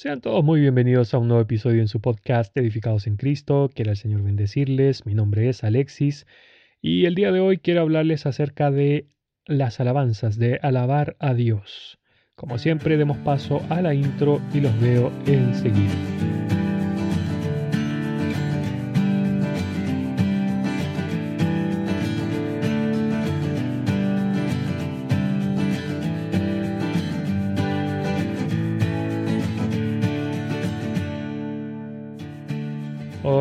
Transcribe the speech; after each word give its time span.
Sean 0.00 0.22
todos 0.22 0.42
muy 0.42 0.62
bienvenidos 0.62 1.12
a 1.12 1.18
un 1.18 1.28
nuevo 1.28 1.42
episodio 1.42 1.82
en 1.82 1.86
su 1.86 2.00
podcast 2.00 2.56
Edificados 2.56 3.06
en 3.06 3.18
Cristo. 3.18 3.70
Quiero 3.74 3.90
el 3.90 3.98
Señor 3.98 4.22
bendecirles. 4.22 5.04
Mi 5.04 5.12
nombre 5.12 5.50
es 5.50 5.62
Alexis 5.62 6.26
y 6.80 7.04
el 7.04 7.14
día 7.14 7.32
de 7.32 7.40
hoy 7.40 7.58
quiero 7.58 7.82
hablarles 7.82 8.24
acerca 8.24 8.70
de 8.70 9.08
las 9.44 9.78
alabanzas, 9.78 10.38
de 10.38 10.58
alabar 10.62 11.16
a 11.18 11.34
Dios. 11.34 11.98
Como 12.34 12.56
siempre, 12.56 12.96
demos 12.96 13.18
paso 13.18 13.60
a 13.68 13.82
la 13.82 13.92
intro 13.92 14.40
y 14.54 14.62
los 14.62 14.80
veo 14.80 15.12
enseguida. 15.26 15.92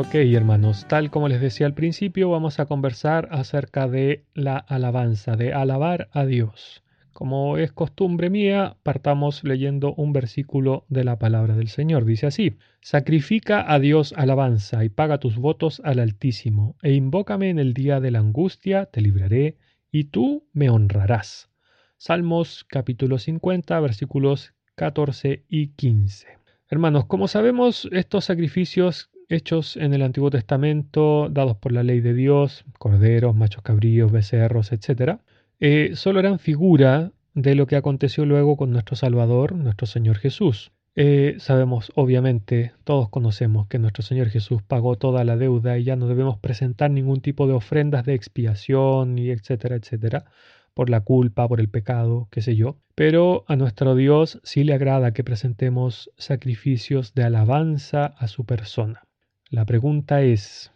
Ok, 0.10 0.16
hermanos, 0.16 0.88
tal 0.88 1.12
como 1.12 1.28
les 1.28 1.40
decía 1.40 1.68
al 1.68 1.76
principio, 1.76 2.32
vamos 2.32 2.60
a 2.60 2.66
conversar 2.66 3.30
acerca 3.30 3.88
de 3.88 4.26
la 4.34 4.58
alabanza, 4.58 5.36
de 5.36 5.54
alabar 5.54 6.10
a 6.14 6.26
Dios. 6.26 6.82
Como 7.14 7.60
es 7.60 7.72
costumbre 7.72 8.32
mía, 8.32 8.76
partamos 8.82 9.44
leyendo 9.44 9.94
un 9.94 10.12
versículo 10.12 10.84
de 10.90 11.04
la 11.04 11.20
palabra 11.20 11.56
del 11.56 11.68
Señor. 11.68 12.06
Dice 12.06 12.26
así, 12.26 12.58
Sacrifica 12.82 13.72
a 13.72 13.78
Dios 13.78 14.16
alabanza 14.18 14.84
y 14.84 14.90
paga 14.90 15.20
tus 15.20 15.38
votos 15.38 15.80
al 15.86 16.00
Altísimo, 16.00 16.76
e 16.82 16.94
invócame 16.94 17.52
en 17.52 17.60
el 17.60 17.76
día 17.76 18.00
de 18.00 18.10
la 18.10 18.18
angustia, 18.18 18.88
te 18.88 19.02
libraré, 19.02 19.58
y 19.92 20.06
tú 20.06 20.48
me 20.54 20.72
honrarás. 20.72 21.52
Salmos 21.98 22.66
capítulo 22.68 23.20
50, 23.20 23.80
versículos 23.80 24.56
14 24.74 25.46
y 25.48 25.68
15. 25.68 26.30
Hermanos, 26.68 27.06
como 27.06 27.28
sabemos, 27.28 27.88
estos 27.92 28.26
sacrificios 28.26 29.12
hechos 29.30 29.78
en 29.78 29.94
el 29.94 30.02
Antiguo 30.02 30.30
Testamento, 30.30 31.30
dados 31.30 31.56
por 31.58 31.72
la 31.72 31.84
ley 31.84 32.02
de 32.02 32.14
Dios, 32.14 32.66
corderos, 32.78 33.36
machos 33.36 33.64
cabríos, 33.64 34.12
becerros, 34.12 34.72
etc., 34.72 35.20
eh, 35.60 35.92
solo 35.94 36.20
eran 36.20 36.40
figura 36.40 37.12
de 37.34 37.56
lo 37.56 37.68
que 37.68 37.76
aconteció 37.76 38.26
luego 38.26 38.58
con 38.58 38.72
nuestro 38.72 38.96
Salvador, 38.96 39.54
nuestro 39.56 39.88
Señor 39.88 40.18
Jesús. 40.18 40.72
Eh, 40.96 41.36
sabemos, 41.40 41.92
obviamente, 41.96 42.74
todos 42.84 43.10
conocemos 43.10 43.68
que 43.68 43.80
nuestro 43.80 44.04
Señor 44.04 44.30
Jesús 44.30 44.62
pagó 44.64 44.98
toda 44.98 45.24
la 45.24 45.38
deuda 45.38 45.78
y 45.78 45.84
ya 45.84 45.96
no 45.96 46.08
debemos 46.08 46.38
presentar 46.40 46.92
ningún 46.92 47.22
tipo 47.22 47.48
de 47.48 47.54
ofrendas 47.54 48.06
de 48.06 48.16
expiación 48.16 49.18
y 49.18 49.30
etcétera, 49.30 49.76
etcétera, 49.76 50.26
por 50.74 50.90
la 50.90 51.02
culpa, 51.02 51.48
por 51.48 51.60
el 51.60 51.70
pecado, 51.70 52.28
qué 52.32 52.42
sé 52.42 52.56
yo. 52.56 52.78
Pero 52.96 53.46
a 53.48 53.56
nuestro 53.56 53.96
Dios 53.96 54.42
sí 54.44 54.64
le 54.64 54.74
agrada 54.74 55.14
que 55.14 55.24
presentemos 55.24 56.12
sacrificios 56.18 57.14
de 57.14 57.24
alabanza 57.24 58.06
a 58.06 58.28
su 58.28 58.46
persona. 58.46 59.04
La 59.52 59.66
pregunta 59.66 60.22
es, 60.22 60.72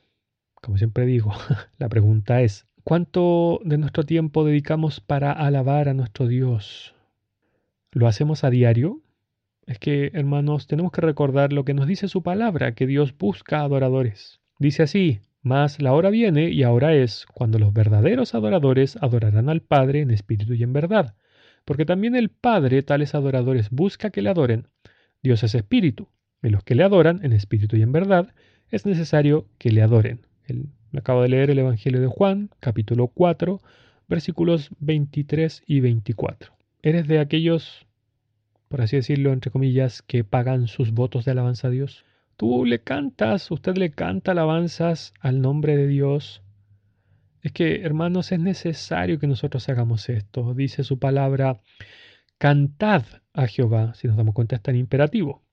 como 0.55 0.79
siempre 0.79 1.05
digo, 1.05 1.31
la 1.77 1.89
pregunta 1.89 2.41
es, 2.41 2.65
¿cuánto 2.83 3.59
de 3.63 3.77
nuestro 3.77 4.03
tiempo 4.03 4.43
dedicamos 4.43 4.99
para 4.99 5.31
alabar 5.31 5.89
a 5.89 5.93
nuestro 5.93 6.25
Dios? 6.25 6.95
¿Lo 7.91 8.07
hacemos 8.07 8.43
a 8.43 8.49
diario? 8.49 9.01
Es 9.67 9.77
que, 9.77 10.09
hermanos, 10.15 10.65
tenemos 10.65 10.91
que 10.91 11.01
recordar 11.01 11.53
lo 11.53 11.65
que 11.65 11.75
nos 11.75 11.85
dice 11.85 12.07
su 12.07 12.23
palabra, 12.23 12.73
que 12.73 12.87
Dios 12.87 13.15
busca 13.15 13.59
adoradores. 13.59 14.41
Dice 14.57 14.81
así, 14.81 15.19
mas 15.43 15.79
la 15.79 15.93
hora 15.93 16.09
viene 16.09 16.49
y 16.49 16.63
ahora 16.63 16.95
es 16.95 17.27
cuando 17.31 17.59
los 17.59 17.73
verdaderos 17.73 18.33
adoradores 18.33 18.97
adorarán 19.01 19.49
al 19.49 19.61
Padre 19.61 20.01
en 20.01 20.09
espíritu 20.09 20.55
y 20.55 20.63
en 20.63 20.73
verdad, 20.73 21.15
porque 21.63 21.85
también 21.85 22.15
el 22.15 22.29
Padre 22.29 22.81
tales 22.81 23.13
adoradores 23.13 23.69
busca 23.69 24.09
que 24.09 24.23
le 24.23 24.29
adoren. 24.29 24.67
Dios 25.21 25.43
es 25.43 25.53
espíritu, 25.53 26.09
y 26.41 26.49
los 26.49 26.63
que 26.63 26.73
le 26.73 26.83
adoran 26.83 27.23
en 27.23 27.33
espíritu 27.33 27.77
y 27.77 27.83
en 27.83 27.91
verdad, 27.91 28.33
es 28.73 28.87
necesario 28.87 29.45
que 29.59 29.71
le 29.71 29.83
adoren. 29.83 30.25
me 30.91 30.99
acabo 30.99 31.21
de 31.21 31.29
leer 31.29 31.51
el 31.51 31.59
Evangelio 31.59 32.01
de 32.01 32.07
Juan, 32.07 32.49
capítulo 32.59 33.07
4, 33.07 33.61
versículos 34.07 34.71
23 34.79 35.61
y 35.67 35.79
24. 35.79 36.53
¿Eres 36.81 37.07
de 37.07 37.19
aquellos, 37.19 37.85
por 38.69 38.81
así 38.81 38.95
decirlo, 38.95 39.31
entre 39.31 39.51
comillas, 39.51 40.01
que 40.01 40.23
pagan 40.23 40.67
sus 40.67 40.91
votos 40.91 41.23
de 41.23 41.31
alabanza 41.31 41.67
a 41.67 41.69
Dios? 41.69 42.03
Tú 42.35 42.65
le 42.65 42.79
cantas, 42.79 43.51
usted 43.51 43.77
le 43.77 43.91
canta 43.91 44.31
alabanzas 44.31 45.13
al 45.19 45.39
nombre 45.39 45.77
de 45.77 45.85
Dios. 45.85 46.41
Es 47.43 47.51
que, 47.51 47.83
hermanos, 47.83 48.31
es 48.31 48.39
necesario 48.39 49.19
que 49.19 49.27
nosotros 49.27 49.69
hagamos 49.69 50.09
esto. 50.09 50.55
Dice 50.55 50.83
su 50.83 50.97
palabra, 50.97 51.61
cantad 52.39 53.03
a 53.33 53.45
Jehová, 53.45 53.93
si 53.93 54.07
nos 54.07 54.17
damos 54.17 54.33
cuenta 54.33 54.55
es 54.55 54.63
tan 54.63 54.75
imperativo. 54.75 55.43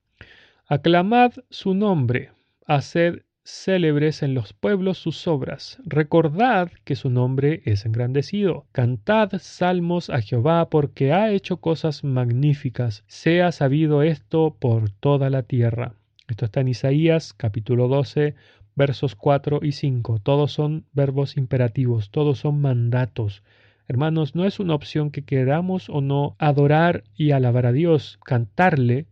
Aclamad 0.67 1.33
su 1.51 1.75
nombre, 1.75 2.31
Haced 2.71 3.23
célebres 3.43 4.23
en 4.23 4.33
los 4.33 4.53
pueblos 4.53 4.97
sus 4.97 5.27
obras. 5.27 5.79
Recordad 5.85 6.71
que 6.85 6.95
su 6.95 7.11
nombre 7.11 7.63
es 7.65 7.85
engrandecido. 7.85 8.65
Cantad 8.71 9.33
salmos 9.41 10.09
a 10.09 10.21
Jehová 10.21 10.71
porque 10.71 11.13
ha 11.13 11.33
hecho 11.33 11.57
cosas 11.57 12.05
magníficas. 12.05 13.03
Sea 13.09 13.51
sabido 13.51 14.05
esto 14.05 14.57
por 14.57 14.89
toda 14.89 15.31
la 15.31 15.43
tierra. 15.43 15.95
Esto 16.29 16.45
está 16.45 16.61
en 16.61 16.69
Isaías 16.69 17.33
capítulo 17.33 17.89
12 17.89 18.37
versos 18.77 19.17
4 19.17 19.59
y 19.63 19.73
5. 19.73 20.21
Todos 20.21 20.53
son 20.53 20.85
verbos 20.93 21.37
imperativos, 21.37 22.13
todos 22.13 22.39
son 22.39 22.61
mandatos. 22.61 23.43
Hermanos, 23.89 24.37
no 24.37 24.45
es 24.45 24.61
una 24.61 24.77
opción 24.77 25.11
que 25.11 25.25
queramos 25.25 25.91
o 25.91 26.01
no 26.01 26.37
adorar 26.39 27.03
y 27.17 27.33
alabar 27.33 27.67
a 27.67 27.73
Dios, 27.73 28.21
cantarle, 28.25 29.07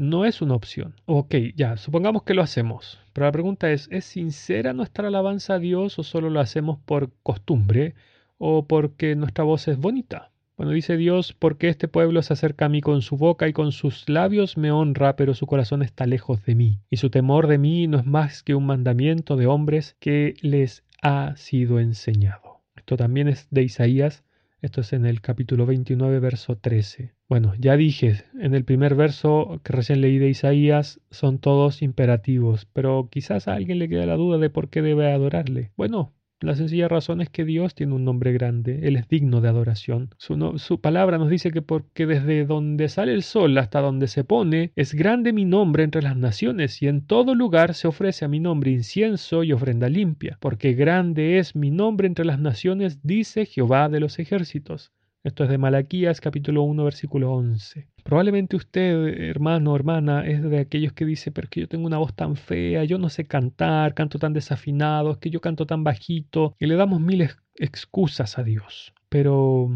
no 0.00 0.24
es 0.24 0.40
una 0.40 0.54
opción. 0.54 0.94
Ok, 1.04 1.34
ya, 1.54 1.76
supongamos 1.76 2.22
que 2.22 2.32
lo 2.32 2.40
hacemos. 2.40 2.98
Pero 3.12 3.26
la 3.26 3.32
pregunta 3.32 3.70
es, 3.70 3.86
¿es 3.92 4.06
sincera 4.06 4.72
nuestra 4.72 5.08
alabanza 5.08 5.54
a 5.54 5.58
Dios 5.58 5.98
o 5.98 6.02
solo 6.02 6.30
lo 6.30 6.40
hacemos 6.40 6.78
por 6.78 7.10
costumbre 7.22 7.94
o 8.38 8.64
porque 8.64 9.14
nuestra 9.14 9.44
voz 9.44 9.68
es 9.68 9.76
bonita? 9.76 10.30
Bueno, 10.56 10.72
dice 10.72 10.96
Dios, 10.96 11.34
porque 11.38 11.68
este 11.68 11.86
pueblo 11.86 12.22
se 12.22 12.32
acerca 12.32 12.64
a 12.64 12.68
mí 12.70 12.80
con 12.80 13.02
su 13.02 13.18
boca 13.18 13.46
y 13.46 13.52
con 13.52 13.72
sus 13.72 14.08
labios 14.08 14.56
me 14.56 14.72
honra, 14.72 15.16
pero 15.16 15.34
su 15.34 15.46
corazón 15.46 15.82
está 15.82 16.06
lejos 16.06 16.42
de 16.46 16.54
mí. 16.54 16.78
Y 16.88 16.96
su 16.96 17.10
temor 17.10 17.46
de 17.46 17.58
mí 17.58 17.86
no 17.86 17.98
es 17.98 18.06
más 18.06 18.42
que 18.42 18.54
un 18.54 18.64
mandamiento 18.64 19.36
de 19.36 19.48
hombres 19.48 19.96
que 20.00 20.34
les 20.40 20.82
ha 21.02 21.36
sido 21.36 21.78
enseñado. 21.78 22.62
Esto 22.74 22.96
también 22.96 23.28
es 23.28 23.48
de 23.50 23.64
Isaías 23.64 24.24
esto 24.62 24.82
es 24.82 24.92
en 24.92 25.06
el 25.06 25.20
capítulo 25.20 25.64
29, 25.64 26.20
verso 26.20 26.56
13. 26.56 27.14
Bueno, 27.28 27.54
ya 27.58 27.76
dije, 27.76 28.24
en 28.38 28.54
el 28.54 28.64
primer 28.64 28.94
verso 28.94 29.60
que 29.64 29.72
recién 29.72 30.00
leí 30.00 30.18
de 30.18 30.28
Isaías 30.28 31.00
son 31.10 31.38
todos 31.38 31.80
imperativos, 31.80 32.66
pero 32.72 33.08
quizás 33.10 33.48
a 33.48 33.54
alguien 33.54 33.78
le 33.78 33.88
queda 33.88 34.04
la 34.06 34.16
duda 34.16 34.38
de 34.38 34.50
por 34.50 34.68
qué 34.68 34.82
debe 34.82 35.10
adorarle. 35.10 35.72
Bueno, 35.76 36.12
la 36.40 36.54
sencilla 36.54 36.88
razón 36.88 37.20
es 37.20 37.28
que 37.28 37.44
Dios 37.44 37.74
tiene 37.74 37.94
un 37.94 38.04
nombre 38.04 38.32
grande, 38.32 38.80
Él 38.84 38.96
es 38.96 39.08
digno 39.08 39.40
de 39.40 39.48
adoración. 39.48 40.10
Su, 40.16 40.80
palabra 40.80 41.18
nos 41.18 41.28
dice 41.28 41.50
que 41.50 41.60
porque 41.60 42.06
desde 42.06 42.46
donde 42.46 42.88
sale 42.88 43.12
el 43.12 43.22
sol 43.22 43.56
hasta 43.58 43.80
donde 43.80 44.08
se 44.08 44.24
pone, 44.24 44.72
es 44.74 44.94
grande 44.94 45.32
mi 45.32 45.44
nombre 45.44 45.84
entre 45.84 46.02
las 46.02 46.16
naciones, 46.16 46.80
y 46.80 46.88
en 46.88 47.06
todo 47.06 47.34
lugar 47.34 47.74
se 47.74 47.88
ofrece 47.88 48.24
a 48.24 48.28
mi 48.28 48.40
nombre 48.40 48.70
incienso 48.70 49.44
y 49.44 49.52
ofrenda 49.52 49.88
limpia, 49.88 50.38
porque 50.40 50.72
grande 50.72 51.38
es 51.38 51.54
mi 51.54 51.70
nombre 51.70 52.06
entre 52.06 52.24
las 52.24 52.38
naciones, 52.38 53.00
dice 53.02 53.44
Jehová 53.44 53.88
de 53.88 54.00
los 54.00 54.18
ejércitos. 54.18 54.92
Esto 55.22 55.44
es 55.44 55.50
de 55.50 55.58
Malaquías 55.58 56.18
capítulo 56.18 56.62
1 56.62 56.82
versículo 56.82 57.30
11. 57.34 57.86
Probablemente 58.04 58.56
usted, 58.56 59.06
hermano 59.28 59.76
hermana, 59.76 60.26
es 60.26 60.42
de 60.42 60.58
aquellos 60.58 60.94
que 60.94 61.04
dice, 61.04 61.30
pero 61.30 61.44
es 61.44 61.50
que 61.50 61.60
yo 61.60 61.68
tengo 61.68 61.86
una 61.86 61.98
voz 61.98 62.14
tan 62.14 62.36
fea, 62.36 62.84
yo 62.84 62.96
no 62.96 63.10
sé 63.10 63.26
cantar, 63.26 63.92
canto 63.92 64.18
tan 64.18 64.32
desafinado, 64.32 65.10
es 65.10 65.18
que 65.18 65.28
yo 65.28 65.42
canto 65.42 65.66
tan 65.66 65.84
bajito, 65.84 66.56
y 66.58 66.64
le 66.64 66.74
damos 66.76 67.02
mil 67.02 67.28
excusas 67.56 68.38
a 68.38 68.44
Dios. 68.44 68.94
Pero 69.10 69.68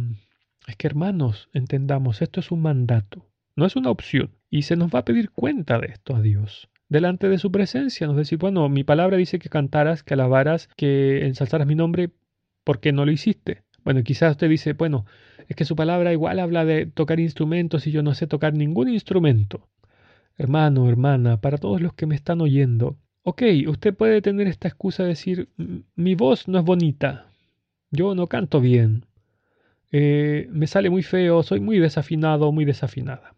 es 0.67 0.77
que 0.77 0.87
hermanos, 0.87 1.51
entendamos, 1.53 2.23
esto 2.23 2.41
es 2.41 2.51
un 2.51 2.63
mandato, 2.63 3.27
no 3.55 3.67
es 3.67 3.77
una 3.77 3.91
opción, 3.91 4.31
y 4.49 4.63
se 4.63 4.77
nos 4.77 4.95
va 4.95 5.01
a 5.01 5.05
pedir 5.05 5.31
cuenta 5.31 5.79
de 5.79 5.89
esto 5.89 6.17
a 6.17 6.23
Dios 6.23 6.71
delante 6.89 7.29
de 7.29 7.39
su 7.39 7.51
presencia. 7.51 8.07
Nos 8.07 8.17
decir, 8.17 8.39
bueno, 8.39 8.69
mi 8.69 8.85
palabra 8.85 9.19
dice 9.19 9.39
que 9.39 9.49
cantaras, 9.49 10.03
que 10.03 10.15
alabaras, 10.15 10.69
que 10.77 11.27
ensalzaras 11.27 11.67
mi 11.67 11.75
nombre, 11.75 12.11
¿por 12.63 12.79
qué 12.81 12.93
no 12.93 13.05
lo 13.05 13.11
hiciste? 13.11 13.63
Bueno, 13.85 14.03
quizás 14.03 14.33
usted 14.33 14.49
dice, 14.49 14.73
bueno, 14.73 15.05
es 15.49 15.57
que 15.57 15.65
su 15.65 15.77
palabra 15.77 16.13
igual 16.13 16.41
habla 16.41 16.65
de 16.65 16.87
tocar 16.87 17.21
instrumentos 17.21 17.87
y 17.87 17.93
yo 17.93 18.03
no 18.03 18.15
sé 18.15 18.27
tocar 18.27 18.55
ningún 18.55 18.89
instrumento. 18.89 19.69
Hermano, 20.37 20.89
hermana, 20.89 21.41
para 21.41 21.59
todos 21.59 21.81
los 21.81 21.95
que 21.95 22.07
me 22.07 22.15
están 22.15 22.41
oyendo, 22.41 22.97
ok, 23.23 23.43
usted 23.69 23.95
puede 23.95 24.23
tener 24.23 24.47
esta 24.49 24.69
excusa 24.69 25.05
de 25.05 25.11
decir, 25.11 25.49
mi 25.95 26.15
voz 26.15 26.49
no 26.49 26.59
es 26.59 26.65
bonita, 26.65 27.27
yo 27.91 28.15
no 28.15 28.27
canto 28.27 28.61
bien, 28.61 29.07
eh, 29.93 30.49
me 30.51 30.67
sale 30.67 30.91
muy 30.91 31.05
feo, 31.05 31.45
soy 31.45 31.61
muy 31.61 31.79
desafinado, 31.79 32.51
muy 32.51 32.65
desafinada. 32.65 33.37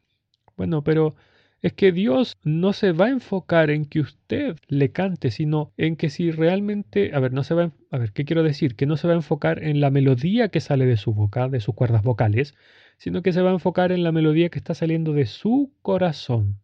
Bueno, 0.57 0.83
pero 0.83 1.15
es 1.63 1.73
que 1.73 1.93
Dios 1.93 2.37
no 2.45 2.73
se 2.73 2.93
va 2.93 3.07
a 3.07 3.11
enfocar 3.11 3.71
en 3.71 3.87
que 3.87 4.01
usted 4.01 4.57
le 4.69 4.93
cante, 4.93 5.31
sino 5.31 5.73
en 5.77 5.97
que 5.97 6.11
si 6.11 6.31
realmente, 6.31 7.13
a 7.15 7.21
ver, 7.21 7.33
no 7.33 7.43
se 7.43 7.55
va 7.55 7.73
a, 7.91 7.99
ver, 7.99 8.13
¿qué 8.13 8.25
quiero 8.25 8.43
decir? 8.43 8.77
Que 8.77 8.87
no 8.87 8.97
se 8.97 9.07
va 9.07 9.15
a 9.15 9.17
enfocar 9.17 9.63
en 9.63 9.81
la 9.81 9.91
melodía 9.91 10.49
que 10.49 10.61
sale 10.61 10.87
de 10.87 10.97
su 10.97 11.13
boca, 11.13 11.49
de 11.49 11.61
sus 11.61 11.75
cuerdas 11.75 12.03
vocales, 12.03 12.55
sino 12.99 13.23
que 13.23 13.33
se 13.33 13.43
va 13.43 13.51
a 13.51 13.55
enfocar 13.55 13.93
en 13.93 14.03
la 14.03 14.13
melodía 14.13 14.49
que 14.49 14.59
está 14.59 14.75
saliendo 14.75 15.13
de 15.13 15.27
su 15.27 15.73
corazón. 15.83 16.59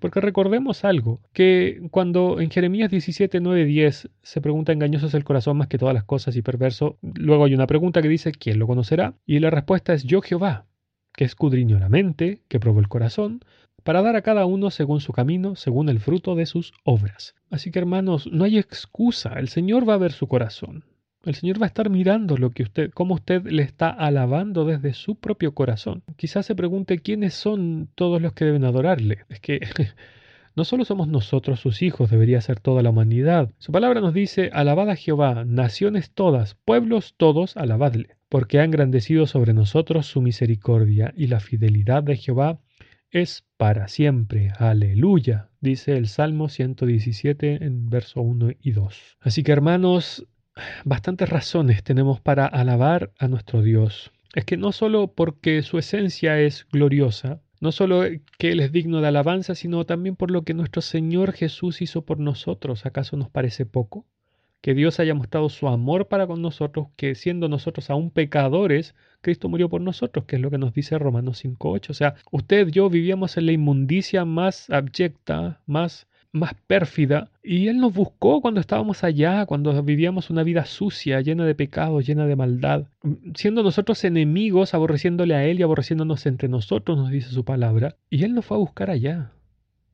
Porque 0.00 0.20
recordemos 0.20 0.84
algo, 0.84 1.20
que 1.32 1.88
cuando 1.90 2.38
en 2.40 2.50
Jeremías 2.50 2.90
17, 2.90 3.40
9, 3.40 3.64
10 3.64 4.10
se 4.22 4.40
pregunta 4.42 4.72
engañoso 4.72 5.06
es 5.06 5.14
el 5.14 5.24
corazón 5.24 5.56
más 5.56 5.68
que 5.68 5.78
todas 5.78 5.94
las 5.94 6.04
cosas 6.04 6.36
y 6.36 6.42
perverso, 6.42 6.98
luego 7.00 7.46
hay 7.46 7.54
una 7.54 7.66
pregunta 7.66 8.02
que 8.02 8.08
dice 8.08 8.32
¿quién 8.32 8.58
lo 8.58 8.66
conocerá? 8.66 9.14
Y 9.24 9.38
la 9.38 9.48
respuesta 9.48 9.94
es 9.94 10.04
yo 10.04 10.20
Jehová, 10.20 10.66
que 11.14 11.24
escudriño 11.24 11.78
la 11.78 11.88
mente, 11.88 12.42
que 12.48 12.60
probó 12.60 12.80
el 12.80 12.88
corazón, 12.88 13.40
para 13.86 14.02
dar 14.02 14.16
a 14.16 14.22
cada 14.22 14.46
uno 14.46 14.72
según 14.72 15.00
su 15.00 15.12
camino, 15.12 15.54
según 15.54 15.88
el 15.88 16.00
fruto 16.00 16.34
de 16.34 16.46
sus 16.46 16.72
obras. 16.82 17.36
Así 17.50 17.70
que 17.70 17.78
hermanos, 17.78 18.28
no 18.32 18.42
hay 18.42 18.58
excusa, 18.58 19.34
el 19.38 19.46
Señor 19.46 19.88
va 19.88 19.94
a 19.94 19.98
ver 19.98 20.10
su 20.10 20.26
corazón. 20.26 20.82
El 21.24 21.36
Señor 21.36 21.62
va 21.62 21.66
a 21.66 21.68
estar 21.68 21.88
mirando 21.88 22.36
lo 22.36 22.50
que 22.50 22.64
usted, 22.64 22.90
cómo 22.90 23.14
usted 23.14 23.44
le 23.46 23.62
está 23.62 23.90
alabando 23.90 24.64
desde 24.64 24.92
su 24.92 25.14
propio 25.14 25.54
corazón. 25.54 26.02
Quizás 26.16 26.46
se 26.46 26.56
pregunte 26.56 26.98
quiénes 26.98 27.34
son 27.34 27.88
todos 27.94 28.20
los 28.20 28.32
que 28.32 28.46
deben 28.46 28.64
adorarle. 28.64 29.18
Es 29.28 29.38
que 29.38 29.60
no 30.56 30.64
solo 30.64 30.84
somos 30.84 31.06
nosotros 31.06 31.60
sus 31.60 31.80
hijos, 31.80 32.10
debería 32.10 32.40
ser 32.40 32.58
toda 32.58 32.82
la 32.82 32.90
humanidad. 32.90 33.52
Su 33.58 33.70
palabra 33.70 34.00
nos 34.00 34.14
dice, 34.14 34.50
alabad 34.52 34.90
a 34.90 34.96
Jehová, 34.96 35.44
naciones 35.44 36.10
todas, 36.10 36.56
pueblos 36.64 37.14
todos, 37.16 37.56
alabadle, 37.56 38.16
porque 38.28 38.58
ha 38.58 38.64
engrandecido 38.64 39.28
sobre 39.28 39.54
nosotros 39.54 40.06
su 40.06 40.22
misericordia 40.22 41.14
y 41.16 41.28
la 41.28 41.38
fidelidad 41.38 42.02
de 42.02 42.16
Jehová 42.16 42.58
es 43.10 43.44
para 43.56 43.88
siempre. 43.88 44.52
Aleluya, 44.58 45.50
dice 45.60 45.96
el 45.96 46.08
Salmo 46.08 46.48
117 46.48 47.64
en 47.64 47.88
verso 47.88 48.20
1 48.20 48.50
y 48.60 48.72
2. 48.72 49.18
Así 49.20 49.42
que 49.42 49.52
hermanos, 49.52 50.26
bastantes 50.84 51.28
razones 51.28 51.82
tenemos 51.82 52.20
para 52.20 52.46
alabar 52.46 53.12
a 53.18 53.28
nuestro 53.28 53.62
Dios. 53.62 54.12
Es 54.34 54.44
que 54.44 54.56
no 54.56 54.72
solo 54.72 55.12
porque 55.12 55.62
su 55.62 55.78
esencia 55.78 56.40
es 56.40 56.66
gloriosa, 56.70 57.40
no 57.60 57.72
solo 57.72 58.02
que 58.38 58.52
Él 58.52 58.60
es 58.60 58.70
digno 58.70 59.00
de 59.00 59.08
alabanza, 59.08 59.54
sino 59.54 59.86
también 59.86 60.16
por 60.16 60.30
lo 60.30 60.42
que 60.42 60.54
nuestro 60.54 60.82
Señor 60.82 61.32
Jesús 61.32 61.80
hizo 61.80 62.04
por 62.04 62.18
nosotros. 62.18 62.84
¿Acaso 62.84 63.16
nos 63.16 63.30
parece 63.30 63.64
poco? 63.64 64.06
Que 64.66 64.74
Dios 64.74 64.98
haya 64.98 65.14
mostrado 65.14 65.48
su 65.48 65.68
amor 65.68 66.08
para 66.08 66.26
con 66.26 66.42
nosotros, 66.42 66.88
que 66.96 67.14
siendo 67.14 67.48
nosotros 67.48 67.88
aún 67.88 68.10
pecadores, 68.10 68.96
Cristo 69.20 69.48
murió 69.48 69.68
por 69.68 69.80
nosotros, 69.80 70.24
que 70.24 70.34
es 70.34 70.42
lo 70.42 70.50
que 70.50 70.58
nos 70.58 70.74
dice 70.74 70.98
Romanos 70.98 71.44
5.8. 71.44 71.90
O 71.90 71.94
sea, 71.94 72.16
usted 72.32 72.66
yo 72.70 72.90
vivíamos 72.90 73.36
en 73.36 73.46
la 73.46 73.52
inmundicia 73.52 74.24
más 74.24 74.68
abyecta, 74.68 75.60
más 75.66 76.08
más 76.32 76.54
pérfida. 76.66 77.30
Y 77.44 77.68
Él 77.68 77.78
nos 77.78 77.94
buscó 77.94 78.40
cuando 78.40 78.60
estábamos 78.60 79.04
allá, 79.04 79.46
cuando 79.46 79.80
vivíamos 79.84 80.30
una 80.30 80.42
vida 80.42 80.64
sucia, 80.64 81.20
llena 81.20 81.44
de 81.44 81.54
pecados, 81.54 82.04
llena 82.04 82.26
de 82.26 82.34
maldad. 82.34 82.86
Siendo 83.36 83.62
nosotros 83.62 84.02
enemigos, 84.02 84.74
aborreciéndole 84.74 85.36
a 85.36 85.44
Él 85.44 85.60
y 85.60 85.62
aborreciéndonos 85.62 86.26
entre 86.26 86.48
nosotros, 86.48 86.98
nos 86.98 87.10
dice 87.12 87.30
su 87.30 87.44
palabra. 87.44 87.94
Y 88.10 88.24
Él 88.24 88.34
nos 88.34 88.44
fue 88.44 88.56
a 88.56 88.60
buscar 88.60 88.90
allá. 88.90 89.30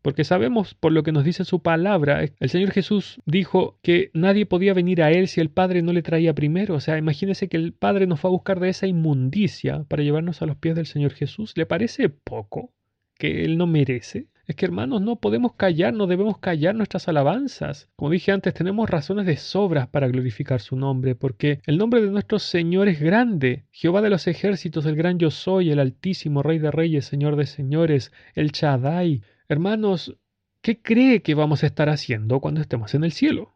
Porque 0.02 0.24
sabemos 0.24 0.74
por 0.74 0.92
lo 0.92 1.04
que 1.04 1.12
nos 1.12 1.24
dice 1.24 1.44
su 1.44 1.62
palabra, 1.62 2.24
el 2.38 2.48
Señor 2.48 2.72
Jesús 2.72 3.20
dijo 3.24 3.78
que 3.82 4.10
nadie 4.14 4.46
podía 4.46 4.74
venir 4.74 5.02
a 5.02 5.12
Él 5.12 5.28
si 5.28 5.40
el 5.40 5.50
Padre 5.50 5.80
no 5.82 5.92
le 5.92 6.02
traía 6.02 6.34
primero. 6.34 6.74
O 6.74 6.80
sea, 6.80 6.98
imagínese 6.98 7.48
que 7.48 7.56
el 7.56 7.72
Padre 7.72 8.06
nos 8.08 8.20
fue 8.20 8.28
a 8.28 8.32
buscar 8.32 8.58
de 8.58 8.68
esa 8.68 8.88
inmundicia 8.88 9.84
para 9.84 10.02
llevarnos 10.02 10.42
a 10.42 10.46
los 10.46 10.56
pies 10.56 10.74
del 10.74 10.86
Señor 10.86 11.12
Jesús. 11.12 11.56
¿Le 11.56 11.66
parece 11.66 12.08
poco 12.08 12.72
que 13.16 13.44
Él 13.44 13.56
no 13.56 13.68
merece? 13.68 14.26
Es 14.44 14.56
que 14.56 14.66
hermanos, 14.66 15.00
no 15.00 15.16
podemos 15.16 15.54
callar, 15.54 15.94
no 15.94 16.08
debemos 16.08 16.38
callar 16.38 16.74
nuestras 16.74 17.06
alabanzas. 17.06 17.88
Como 17.94 18.10
dije 18.10 18.32
antes, 18.32 18.52
tenemos 18.54 18.90
razones 18.90 19.24
de 19.24 19.36
sobras 19.36 19.86
para 19.86 20.08
glorificar 20.08 20.60
su 20.60 20.74
nombre, 20.74 21.14
porque 21.14 21.60
el 21.64 21.78
nombre 21.78 22.02
de 22.02 22.10
nuestro 22.10 22.40
Señor 22.40 22.88
es 22.88 23.00
grande. 23.00 23.66
Jehová 23.70 24.02
de 24.02 24.10
los 24.10 24.26
ejércitos, 24.26 24.84
el 24.84 24.96
gran 24.96 25.18
yo 25.20 25.30
soy, 25.30 25.70
el 25.70 25.78
altísimo 25.78 26.42
Rey 26.42 26.58
de 26.58 26.72
reyes, 26.72 27.04
Señor 27.04 27.36
de 27.36 27.46
señores, 27.46 28.10
el 28.34 28.50
Chadai. 28.50 29.22
Hermanos, 29.52 30.16
¿qué 30.62 30.80
cree 30.80 31.20
que 31.20 31.34
vamos 31.34 31.62
a 31.62 31.66
estar 31.66 31.90
haciendo 31.90 32.40
cuando 32.40 32.62
estemos 32.62 32.94
en 32.94 33.04
el 33.04 33.12
cielo? 33.12 33.52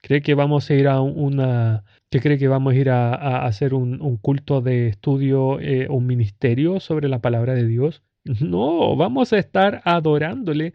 ¿Cree 0.00 0.22
que 0.22 0.32
vamos 0.32 0.70
a 0.70 0.74
ir 0.74 0.88
a 0.88 1.02
una... 1.02 1.84
¿Qué 2.08 2.20
cree 2.20 2.38
que 2.38 2.48
vamos 2.48 2.72
a 2.72 2.76
ir 2.76 2.88
a, 2.88 3.44
hacer 3.44 3.74
un, 3.74 4.16
culto 4.16 4.62
de 4.62 4.88
estudio, 4.88 5.60
eh, 5.60 5.86
un 5.90 6.06
ministerio 6.06 6.80
sobre 6.80 7.10
la 7.10 7.18
palabra 7.18 7.52
de 7.52 7.66
Dios? 7.66 8.02
No, 8.24 8.96
vamos 8.96 9.34
a 9.34 9.38
estar 9.38 9.82
adorándole 9.84 10.72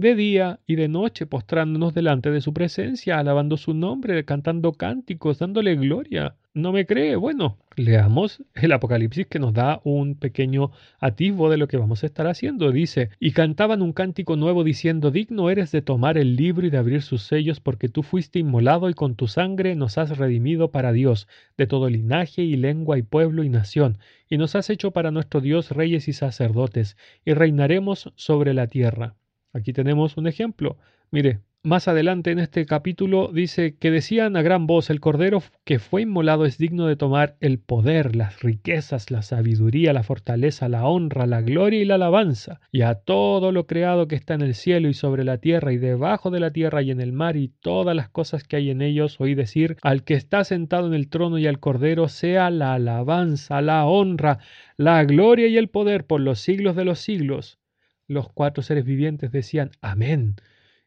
de 0.00 0.14
día 0.14 0.60
y 0.66 0.76
de 0.76 0.88
noche, 0.88 1.26
postrándonos 1.26 1.94
delante 1.94 2.30
de 2.30 2.40
su 2.40 2.52
presencia, 2.52 3.18
alabando 3.18 3.56
su 3.56 3.74
nombre, 3.74 4.24
cantando 4.24 4.72
cánticos, 4.72 5.38
dándole 5.38 5.76
gloria. 5.76 6.36
¿No 6.52 6.72
me 6.72 6.84
cree? 6.84 7.14
Bueno, 7.14 7.58
leamos 7.76 8.42
el 8.54 8.72
Apocalipsis 8.72 9.26
que 9.26 9.38
nos 9.38 9.54
da 9.54 9.80
un 9.84 10.16
pequeño 10.16 10.72
atisbo 10.98 11.48
de 11.48 11.56
lo 11.58 11.68
que 11.68 11.76
vamos 11.76 12.02
a 12.02 12.06
estar 12.06 12.26
haciendo. 12.26 12.72
Dice, 12.72 13.10
y 13.20 13.30
cantaban 13.30 13.82
un 13.82 13.92
cántico 13.92 14.34
nuevo 14.34 14.64
diciendo, 14.64 15.12
digno 15.12 15.48
eres 15.48 15.70
de 15.70 15.82
tomar 15.82 16.18
el 16.18 16.34
libro 16.34 16.66
y 16.66 16.70
de 16.70 16.78
abrir 16.78 17.02
sus 17.02 17.22
sellos, 17.22 17.60
porque 17.60 17.88
tú 17.88 18.02
fuiste 18.02 18.40
inmolado 18.40 18.90
y 18.90 18.94
con 18.94 19.14
tu 19.14 19.28
sangre 19.28 19.76
nos 19.76 19.98
has 19.98 20.18
redimido 20.18 20.72
para 20.72 20.90
Dios, 20.92 21.28
de 21.56 21.68
todo 21.68 21.88
linaje 21.88 22.42
y 22.42 22.56
lengua 22.56 22.98
y 22.98 23.02
pueblo 23.02 23.44
y 23.44 23.48
nación, 23.48 23.98
y 24.28 24.36
nos 24.36 24.56
has 24.56 24.70
hecho 24.70 24.90
para 24.90 25.12
nuestro 25.12 25.40
Dios 25.40 25.70
reyes 25.70 26.08
y 26.08 26.14
sacerdotes, 26.14 26.96
y 27.24 27.34
reinaremos 27.34 28.12
sobre 28.16 28.54
la 28.54 28.66
tierra. 28.66 29.14
Aquí 29.52 29.72
tenemos 29.72 30.16
un 30.16 30.26
ejemplo. 30.26 30.78
Mire, 31.10 31.40
más 31.62 31.88
adelante 31.88 32.30
en 32.30 32.38
este 32.38 32.64
capítulo 32.64 33.30
dice 33.34 33.76
que 33.76 33.90
decían 33.90 34.34
a 34.34 34.40
gran 34.40 34.66
voz, 34.66 34.88
el 34.88 34.98
Cordero 34.98 35.42
que 35.64 35.78
fue 35.78 36.00
inmolado 36.02 36.46
es 36.46 36.56
digno 36.56 36.86
de 36.86 36.96
tomar 36.96 37.36
el 37.40 37.58
poder, 37.58 38.16
las 38.16 38.40
riquezas, 38.40 39.10
la 39.10 39.20
sabiduría, 39.20 39.92
la 39.92 40.02
fortaleza, 40.02 40.70
la 40.70 40.86
honra, 40.86 41.26
la 41.26 41.42
gloria 41.42 41.82
y 41.82 41.84
la 41.84 41.96
alabanza, 41.96 42.62
y 42.72 42.80
a 42.80 42.94
todo 42.94 43.52
lo 43.52 43.66
creado 43.66 44.08
que 44.08 44.14
está 44.14 44.32
en 44.32 44.40
el 44.40 44.54
cielo 44.54 44.88
y 44.88 44.94
sobre 44.94 45.22
la 45.22 45.36
tierra 45.36 45.74
y 45.74 45.76
debajo 45.76 46.30
de 46.30 46.40
la 46.40 46.50
tierra 46.50 46.80
y 46.80 46.92
en 46.92 47.00
el 47.02 47.12
mar 47.12 47.36
y 47.36 47.48
todas 47.60 47.94
las 47.94 48.08
cosas 48.08 48.44
que 48.44 48.56
hay 48.56 48.70
en 48.70 48.80
ellos, 48.80 49.20
oí 49.20 49.34
decir, 49.34 49.76
al 49.82 50.02
que 50.02 50.14
está 50.14 50.44
sentado 50.44 50.86
en 50.86 50.94
el 50.94 51.10
trono 51.10 51.36
y 51.36 51.46
al 51.46 51.60
Cordero 51.60 52.08
sea 52.08 52.48
la 52.48 52.72
alabanza, 52.72 53.60
la 53.60 53.84
honra, 53.84 54.38
la 54.78 55.04
gloria 55.04 55.46
y 55.46 55.58
el 55.58 55.68
poder 55.68 56.06
por 56.06 56.22
los 56.22 56.40
siglos 56.40 56.74
de 56.74 56.86
los 56.86 57.00
siglos. 57.00 57.59
Los 58.10 58.28
cuatro 58.28 58.64
seres 58.64 58.84
vivientes 58.84 59.30
decían, 59.30 59.70
Amén. 59.80 60.34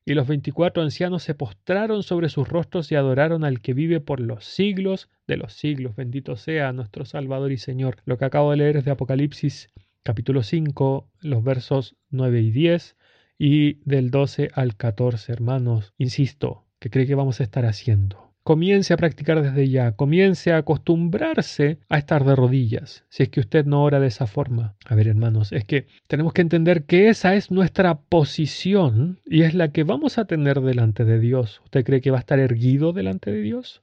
Y 0.03 0.13
los 0.13 0.27
veinticuatro 0.27 0.83
ancianos 0.83 1.23
se 1.23 1.33
postraron 1.33 2.03
sobre 2.03 2.27
sus 2.27 2.49
rostros 2.49 2.91
y 2.91 2.95
adoraron 2.95 3.45
al 3.45 3.61
que 3.61 3.73
vive 3.73 4.01
por 4.01 4.19
los 4.19 4.43
siglos 4.43 5.09
de 5.25 5.37
los 5.37 5.53
siglos. 5.53 5.95
Bendito 5.95 6.35
sea 6.35 6.73
nuestro 6.73 7.05
Salvador 7.05 7.53
y 7.53 7.57
Señor. 7.57 7.95
Lo 8.03 8.17
que 8.17 8.25
acabo 8.25 8.51
de 8.51 8.57
leer 8.57 8.75
es 8.75 8.83
de 8.83 8.91
Apocalipsis 8.91 9.69
capítulo 10.03 10.43
5, 10.43 11.09
los 11.21 11.43
versos 11.45 11.95
9 12.09 12.41
y 12.41 12.51
10 12.51 12.97
y 13.37 13.75
del 13.89 14.11
12 14.11 14.49
al 14.53 14.75
14, 14.75 15.31
hermanos. 15.31 15.93
Insisto, 15.97 16.65
¿qué 16.79 16.89
cree 16.89 17.07
que 17.07 17.15
vamos 17.15 17.39
a 17.39 17.43
estar 17.43 17.65
haciendo? 17.65 18.32
Comience 18.43 18.93
a 18.93 18.97
practicar 18.97 19.41
desde 19.41 19.69
ya, 19.69 19.93
comience 19.93 20.51
a 20.51 20.57
acostumbrarse 20.57 21.79
a 21.89 21.97
estar 21.97 22.25
de 22.25 22.35
rodillas, 22.35 23.05
si 23.09 23.23
es 23.23 23.29
que 23.29 23.39
usted 23.39 23.65
no 23.65 23.83
ora 23.83 23.99
de 23.99 24.07
esa 24.07 24.27
forma. 24.27 24.75
A 24.85 24.95
ver, 24.95 25.07
hermanos, 25.07 25.51
es 25.51 25.63
que 25.63 25.87
tenemos 26.07 26.33
que 26.33 26.41
entender 26.41 26.83
que 26.83 27.09
esa 27.09 27.35
es 27.35 27.51
nuestra 27.51 27.95
posición 27.95 29.19
y 29.25 29.43
es 29.43 29.53
la 29.53 29.71
que 29.71 29.83
vamos 29.83 30.17
a 30.17 30.25
tener 30.25 30.61
delante 30.61 31.05
de 31.05 31.19
Dios. 31.19 31.61
¿Usted 31.63 31.85
cree 31.85 32.01
que 32.01 32.11
va 32.11 32.17
a 32.17 32.21
estar 32.21 32.39
erguido 32.39 32.91
delante 32.91 33.31
de 33.31 33.41
Dios? 33.41 33.81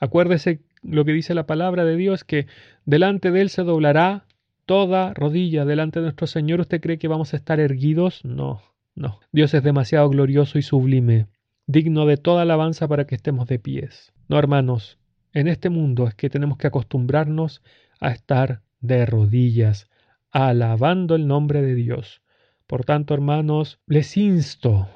Acuérdese 0.00 0.60
lo 0.82 1.04
que 1.04 1.12
dice 1.12 1.34
la 1.34 1.46
palabra 1.46 1.84
de 1.84 1.96
Dios, 1.96 2.24
que 2.24 2.46
delante 2.84 3.30
de 3.30 3.42
Él 3.42 3.50
se 3.50 3.62
doblará 3.62 4.26
toda 4.66 5.12
rodilla 5.14 5.64
delante 5.64 6.00
de 6.00 6.04
nuestro 6.04 6.26
Señor. 6.26 6.60
¿Usted 6.60 6.80
cree 6.80 6.98
que 6.98 7.08
vamos 7.08 7.34
a 7.34 7.36
estar 7.36 7.60
erguidos? 7.60 8.24
No, 8.24 8.62
no. 8.94 9.20
Dios 9.32 9.52
es 9.54 9.62
demasiado 9.62 10.08
glorioso 10.08 10.58
y 10.58 10.62
sublime 10.62 11.26
digno 11.66 12.06
de 12.06 12.16
toda 12.16 12.42
alabanza 12.42 12.88
para 12.88 13.06
que 13.06 13.14
estemos 13.14 13.46
de 13.48 13.58
pies. 13.58 14.12
No, 14.28 14.38
hermanos, 14.38 14.98
en 15.32 15.48
este 15.48 15.70
mundo 15.70 16.06
es 16.06 16.14
que 16.14 16.30
tenemos 16.30 16.58
que 16.58 16.66
acostumbrarnos 16.66 17.62
a 18.00 18.10
estar 18.10 18.62
de 18.80 19.06
rodillas, 19.06 19.88
alabando 20.30 21.14
el 21.14 21.26
nombre 21.26 21.62
de 21.62 21.74
Dios. 21.74 22.22
Por 22.66 22.84
tanto, 22.84 23.14
hermanos, 23.14 23.80
les 23.86 24.16
insto, 24.16 24.88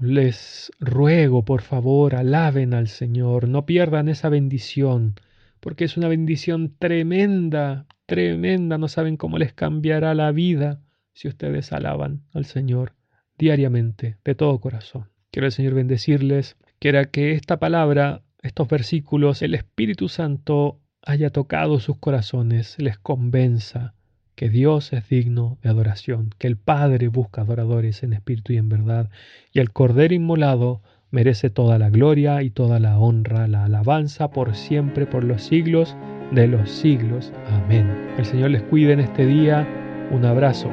les 0.00 0.70
ruego, 0.78 1.44
por 1.44 1.62
favor, 1.62 2.14
alaben 2.14 2.74
al 2.74 2.88
Señor, 2.88 3.48
no 3.48 3.66
pierdan 3.66 4.08
esa 4.08 4.28
bendición, 4.28 5.14
porque 5.60 5.84
es 5.84 5.96
una 5.96 6.08
bendición 6.08 6.76
tremenda, 6.78 7.86
tremenda, 8.06 8.78
no 8.78 8.88
saben 8.88 9.16
cómo 9.16 9.38
les 9.38 9.52
cambiará 9.52 10.14
la 10.14 10.32
vida 10.32 10.80
si 11.12 11.28
ustedes 11.28 11.72
alaban 11.72 12.22
al 12.32 12.44
Señor 12.44 12.94
diariamente, 13.38 14.18
de 14.24 14.34
todo 14.34 14.60
corazón. 14.60 15.15
Quiero 15.36 15.48
el 15.48 15.52
Señor 15.52 15.74
bendecirles. 15.74 16.56
Quiera 16.78 17.04
que 17.04 17.32
esta 17.32 17.58
palabra, 17.58 18.22
estos 18.40 18.68
versículos, 18.68 19.42
el 19.42 19.54
Espíritu 19.54 20.08
Santo 20.08 20.80
haya 21.02 21.28
tocado 21.28 21.78
sus 21.78 21.98
corazones, 21.98 22.76
les 22.78 22.96
convenza 22.96 23.92
que 24.34 24.48
Dios 24.48 24.94
es 24.94 25.06
digno 25.10 25.58
de 25.62 25.68
adoración, 25.68 26.30
que 26.38 26.46
el 26.46 26.56
Padre 26.56 27.08
busca 27.08 27.42
adoradores 27.42 28.02
en 28.02 28.14
espíritu 28.14 28.54
y 28.54 28.56
en 28.56 28.70
verdad, 28.70 29.10
y 29.52 29.58
el 29.58 29.72
Cordero 29.72 30.14
inmolado 30.14 30.80
merece 31.10 31.50
toda 31.50 31.78
la 31.78 31.90
gloria 31.90 32.42
y 32.42 32.48
toda 32.48 32.80
la 32.80 32.98
honra, 32.98 33.46
la 33.46 33.64
alabanza 33.64 34.30
por 34.30 34.54
siempre, 34.54 35.04
por 35.04 35.22
los 35.22 35.42
siglos 35.42 35.98
de 36.32 36.48
los 36.48 36.70
siglos. 36.70 37.30
Amén. 37.48 38.14
El 38.16 38.24
Señor 38.24 38.52
les 38.52 38.62
cuide 38.62 38.94
en 38.94 39.00
este 39.00 39.26
día. 39.26 39.68
Un 40.10 40.24
abrazo. 40.24 40.70